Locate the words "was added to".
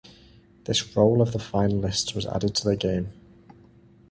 2.15-2.67